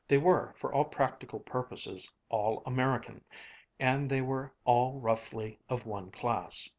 They 0.07 0.17
were, 0.17 0.51
for 0.57 0.73
all 0.73 0.85
practical 0.85 1.41
purposes, 1.41 2.11
all 2.27 2.63
American, 2.65 3.23
and 3.79 4.09
they 4.09 4.21
were 4.23 4.51
all 4.65 4.99
roughly 4.99 5.59
of 5.69 5.85
one 5.85 6.09
class. 6.09 6.67